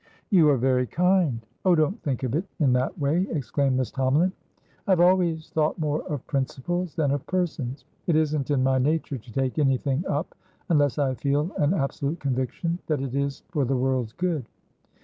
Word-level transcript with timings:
"You 0.31 0.49
are 0.49 0.57
very 0.57 0.87
kind!" 0.87 1.45
"Oh, 1.63 1.75
don't 1.75 2.01
think 2.01 2.23
of 2.23 2.33
it 2.33 2.45
in 2.59 2.73
that 2.73 2.97
way!" 2.97 3.27
exclaimed 3.29 3.77
Miss 3.77 3.91
Tomalin. 3.91 4.31
"I 4.87 4.93
have 4.93 4.99
always 4.99 5.51
thought 5.51 5.77
more 5.77 6.01
of 6.07 6.25
principles 6.25 6.95
than 6.95 7.11
of 7.11 7.23
persons. 7.27 7.85
It 8.07 8.15
isn't 8.15 8.49
in 8.49 8.63
my 8.63 8.79
nature 8.79 9.19
to 9.19 9.31
take 9.31 9.59
anything 9.59 10.03
up 10.07 10.33
unless 10.69 10.97
I 10.97 11.13
feel 11.13 11.51
an 11.57 11.75
absolute 11.75 12.19
conviction 12.19 12.79
that 12.87 12.99
it 12.99 13.13
is 13.13 13.43
for 13.51 13.63
the 13.63 13.77
world's 13.77 14.13
good. 14.13 14.47